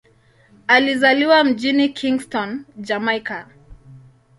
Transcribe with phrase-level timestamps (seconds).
[0.67, 3.47] Alizaliwa mjini Kingston, Jamaika.